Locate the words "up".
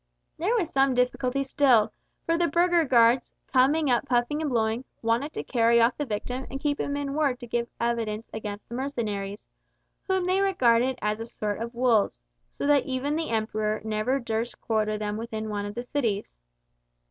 3.91-4.07